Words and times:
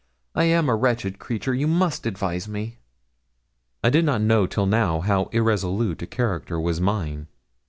I 0.33 0.45
am 0.45 0.67
a 0.67 0.75
wretched 0.75 1.19
creature. 1.19 1.53
You 1.53 1.67
must 1.67 2.07
advise 2.07 2.47
me.' 2.47 2.79
I 3.83 3.91
did 3.91 4.03
not 4.03 4.19
know 4.21 4.47
till 4.47 4.65
now 4.65 4.99
how 5.01 5.25
irresolute 5.25 6.01
a 6.01 6.07
character 6.07 6.59
was 6.59 6.81
mine. 6.81 7.27